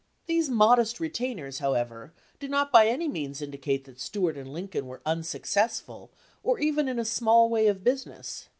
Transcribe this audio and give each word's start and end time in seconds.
These 0.25 0.49
modest 0.49 0.99
retainers, 0.99 1.59
however, 1.59 2.11
do 2.39 2.47
not 2.47 2.71
by 2.71 2.87
any 2.87 3.07
means 3.07 3.39
indicate 3.39 3.83
that 3.83 3.99
Stuart 3.99 4.35
& 4.35 4.35
Lincoln 4.47 4.87
were 4.87 5.03
unsuccessful 5.05 6.09
or 6.41 6.57
even 6.57 6.87
in 6.87 6.97
a 6.97 7.05
small 7.05 7.49
way 7.49 7.67
of 7.67 7.83
business. 7.83 8.49